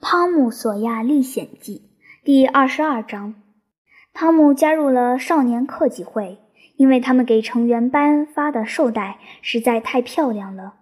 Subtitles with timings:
[0.02, 1.90] 《汤姆·索亚历险记》
[2.24, 3.34] 第二十二章：
[4.14, 6.38] 汤姆加入了少年克己会，
[6.76, 10.72] 因为他们给成员颁发的绶带实在太漂亮了。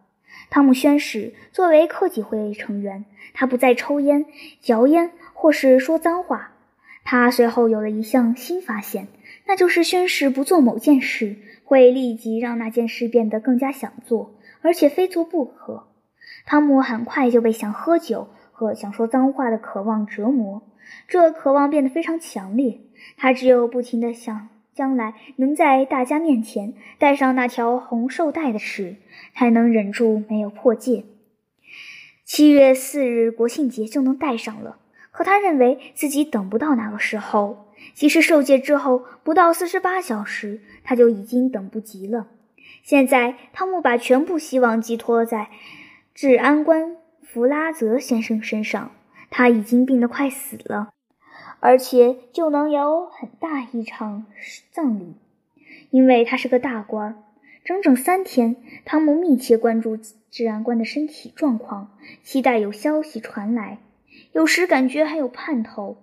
[0.50, 4.24] 汤姆宣誓，作为克己会成员，他不再抽烟、
[4.60, 6.53] 嚼烟或是说脏话。
[7.03, 9.08] 他随后有了一项新发现，
[9.46, 15.88] 那就是宣誓不做某件事，会立即让那件事变得更加想做，而且非做不可。
[16.46, 18.28] 汤姆很快就被想喝酒。
[18.59, 20.62] 和想说脏话的渴望折磨，
[21.07, 22.80] 这渴望变得非常强烈。
[23.16, 28.97] 他只有不停地想将来能在大家面前戴上那条红绶带的事，
[29.33, 31.05] 才能忍住没有破戒。
[32.25, 34.79] 七月四日国庆节就能戴上了，
[35.13, 37.66] 可他认为自己等不到那个时候。
[37.95, 42.27] 即使受戒之后不到四十八小时，他就已经等不及了。
[42.83, 45.49] 现在，汤姆把全部希望寄托在
[46.13, 46.98] 治安官。
[47.30, 48.91] 弗拉泽先生身上，
[49.28, 50.88] 他已经病得快死了，
[51.60, 54.24] 而且就能有很大一场
[54.70, 55.15] 葬礼，
[55.90, 57.23] 因为他是个大官。
[57.66, 59.98] 整整三天，汤姆密切关注
[60.30, 61.90] 治安官的身体状况，
[62.23, 63.79] 期待有消息传来，
[64.32, 65.98] 有时感觉还有盼头，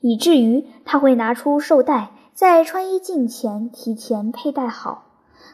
[0.00, 5.06] 以至于他会拿出绶带，在穿衣镜前提前佩戴好。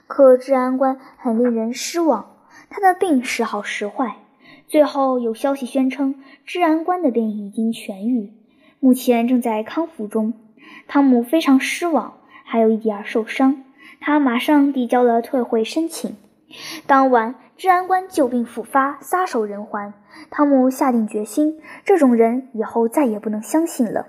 [0.09, 2.35] 可治安官很令人失望，
[2.69, 4.17] 他的病时好时坏。
[4.69, 8.35] 最后有消息宣称，治安官的病已经痊愈，
[8.81, 10.35] 目前正在康复中。
[10.87, 13.65] 汤姆非常失望，还有一点受伤。
[13.99, 16.17] 他马上递交了退会申请。
[16.87, 19.95] 当晚，治安官旧病复发，撒手人寰。
[20.31, 24.07] 汤姆下定决心，这种人以后再也不能相信了。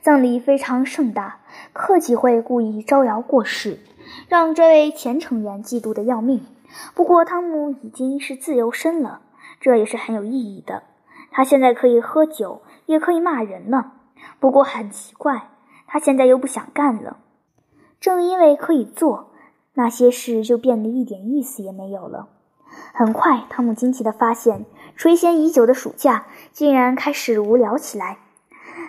[0.00, 1.40] 葬礼非常盛大，
[1.74, 3.78] 克己会故意招摇过市，
[4.28, 6.40] 让这位前成员嫉妒的要命。
[6.94, 9.20] 不过，汤姆已经是自由身了。
[9.60, 10.82] 这也是很有意义的。
[11.30, 13.92] 他现在可以喝酒，也可以骂人了。
[14.40, 15.50] 不过很奇怪，
[15.86, 17.18] 他现在又不想干了。
[18.00, 19.32] 正因为可以做
[19.74, 22.28] 那些事，就变得一点意思也没有了。
[22.92, 24.64] 很快，汤姆惊奇地发现，
[24.96, 28.18] 垂涎已久的暑假竟然开始无聊起来。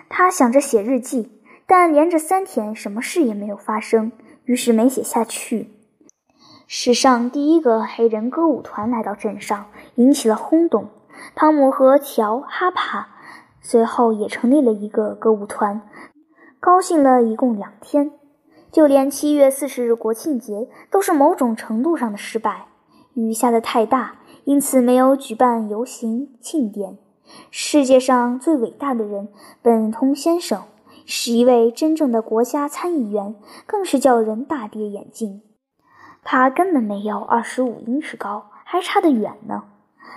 [0.08, 1.30] 他想着写日记，
[1.66, 4.12] 但连着三天什么事也没有发生，
[4.44, 5.70] 于是没写下去。
[6.66, 9.66] 史上第一个黑人歌舞团来到镇上，
[10.00, 10.88] 引起了轰动。
[11.34, 13.08] 汤姆和乔·哈帕
[13.60, 15.82] 随后也成立了一个歌舞团，
[16.58, 18.10] 高兴了一共两天。
[18.72, 22.68] 就连七月四十日国庆节都是某种程度上的失败，
[23.12, 26.96] 雨下得太大，因此没有举办游行庆典。
[27.50, 29.28] 世界上最伟大的人
[29.60, 30.62] 本通先生
[31.04, 33.34] 是一位真正的国家参议员，
[33.66, 35.42] 更是叫人大跌眼镜。
[36.22, 39.64] 他根本没有二十五英尺高，还差得远呢。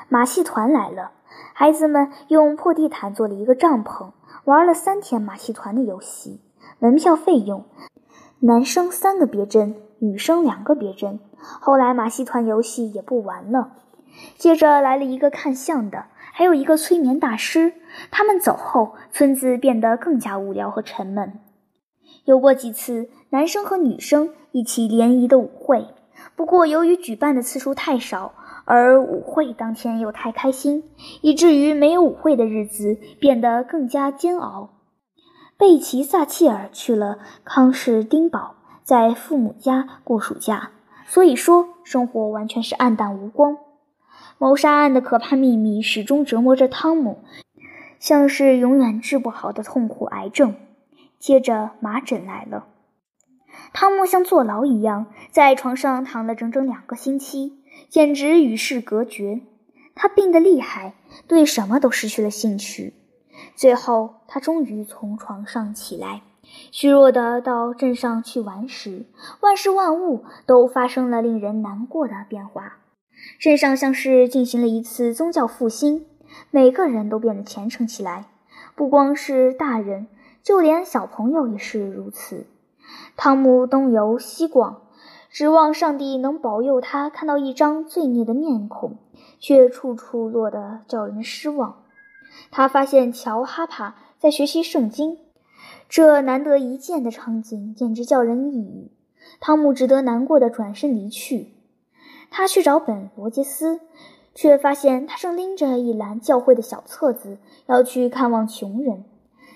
[0.10, 1.12] 马戏团来了，
[1.54, 4.12] 孩子们用破地毯做了一个帐篷，
[4.46, 6.42] 玩了三天马戏团的游戏。
[6.80, 7.66] 门票费用：
[8.40, 11.20] 男生三个别针，女生两个别针。
[11.38, 13.74] 后来马戏团游戏也不玩了。
[14.38, 17.74] 接着来了一个看相的，还有一个催眠大师。
[18.12, 21.40] 他们走后，村子变得更加无聊和沉闷。
[22.26, 25.88] 有过几次男生和女生一起联谊的舞会，
[26.36, 28.34] 不过由于举办的次数太少，
[28.66, 30.84] 而舞会当天又太开心，
[31.22, 34.70] 以至于没有舞会的日子变得更加煎熬。
[35.58, 40.72] 贝奇·萨切尔去了康士丁堡，在父母家过暑假，
[41.06, 43.58] 所以说生活完全是暗淡无光。
[44.38, 47.24] 谋杀案的可怕秘密始终折磨着汤姆，
[48.00, 50.56] 像是永远治不好的痛苦癌症。
[51.20, 52.66] 接着麻疹来了，
[53.72, 59.42] 汤姆像坐牢一样在床上躺了整整两个星期，简直与世隔绝。
[59.96, 60.96] 他病得厉害，
[61.28, 62.94] 对什么都失去了兴趣。
[63.56, 66.22] 最后，他终于从床上起来，
[66.72, 69.06] 虚弱的到镇上去玩时，
[69.42, 72.78] 万事万物都发生了令人难过的变化。
[73.40, 76.06] 镇上像是进行了一次宗教复兴，
[76.50, 78.26] 每个人都变得虔诚起来，
[78.76, 80.08] 不光是大人。
[80.42, 82.46] 就连小朋友也是如此。
[83.16, 84.82] 汤姆东游西逛，
[85.34, 88.98] 指望上帝能保佑他看到一张罪孽的面孔，
[89.40, 91.86] 却处处落得叫人失望。
[92.52, 95.18] 他发现乔哈帕在学习圣经，
[95.90, 98.92] 这难得一见的场景简直叫人抑郁。
[99.40, 101.56] 汤姆只得难过的转身离去。
[102.30, 103.80] 他去找本罗杰斯，
[104.36, 109.04] 却发现他正拎着一篮教会的小册子，要去看望穷人。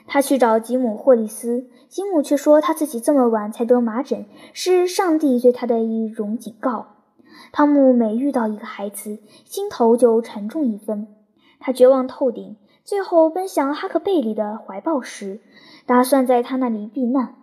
[0.07, 6.88] 他去找吉姆·霍利斯，吉姆却说他自己这么晚才得麻疹，是上帝对他的一种警告。
[7.51, 11.07] 汤姆每遇到一个孩子，心头就沉重一分。
[11.59, 15.42] 他绝望透顶，最后奔向哈克贝利的怀抱时，
[15.86, 17.36] 打算在他那里避难，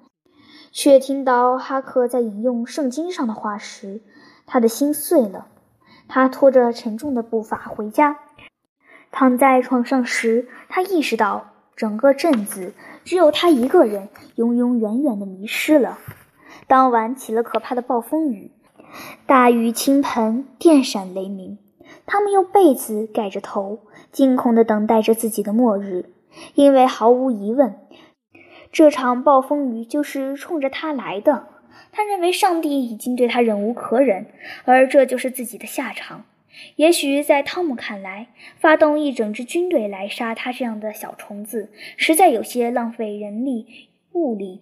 [0.72, 4.00] 却听到哈克在引用圣经上的话时，
[4.46, 5.48] 他的心碎了。
[6.06, 8.18] 他拖着沉重的步伐回家，
[9.10, 12.74] 躺在床上时，他意识到整个镇子
[13.04, 15.98] 只有他一个人永永远远的迷失了。
[16.66, 18.50] 当晚起了可怕的暴风雨，
[19.26, 21.58] 大雨倾盆，电闪雷鸣。
[22.06, 23.80] 他们用被子盖着头，
[24.12, 26.10] 惊恐地等待着自己的末日，
[26.54, 27.76] 因为毫无疑问，
[28.72, 31.48] 这场暴风雨就是冲着他来的。
[31.92, 34.26] 他认为上帝已经对他忍无可忍，
[34.64, 36.24] 而这就是自己的下场。
[36.76, 38.28] 也许在汤姆看来，
[38.58, 44.60] 发动一整支军队来杀他这样的小虫子，实在有些浪费人力物力。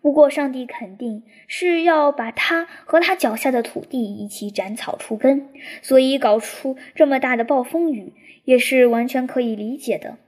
[0.00, 5.48] 不过，上帝肯定是要把他和他脚下的土地一起斩草除根，
[5.80, 8.12] 所以搞出这么大的暴风雨
[8.44, 10.18] 也是完全可以理解的。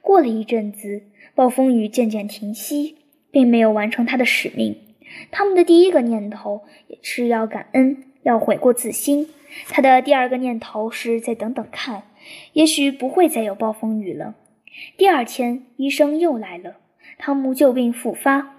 [0.00, 1.04] 过了一阵子，
[1.36, 2.96] 暴风雨渐渐停息，
[3.30, 4.76] 并没有完成他的使命。
[5.30, 9.28] 他们的第一个念头也是要感恩，要悔过自新。
[9.68, 12.02] 他的第二个念头是再等等看，
[12.54, 14.34] 也许不会再有暴风雨了。
[14.96, 16.78] 第二天，医生又来了，
[17.16, 18.50] 汤姆旧病复发。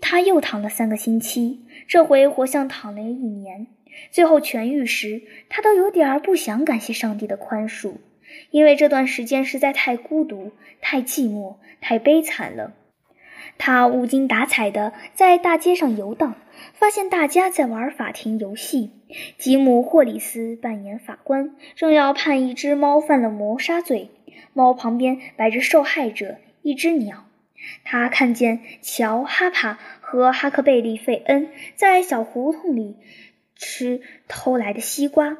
[0.00, 3.68] 他又躺了三个星期，这回活像躺了一年。
[4.10, 7.94] 最后痊愈时，他都有点儿不想感谢上帝的宽恕，
[8.50, 12.74] 因为这段时间实在太孤独、太寂寞、太悲惨了。
[13.64, 16.34] 他无精打采地在大街上游荡，
[16.72, 18.90] 发现大家在玩法庭游戏。
[19.38, 24.10] 吉姆·霍里斯扮演法官，正要判一只猫犯了谋杀罪。
[24.52, 27.26] 猫旁边摆着受害者，一只鸟。
[27.84, 32.96] 他看见乔、哈帕和哈克贝利·费恩在小胡同里
[33.54, 35.38] 吃偷来的西瓜。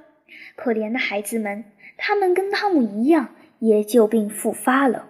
[0.55, 1.65] 可怜的孩子们，
[1.97, 5.09] 他们跟汤姆一样，也旧病复发了。